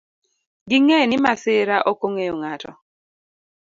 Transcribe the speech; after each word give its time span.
Ging'e 0.69 0.99
ni 1.07 1.17
masira 1.23 1.77
ok 1.91 1.99
ong'eyo 2.07 2.33
ng'ato. 2.41 2.71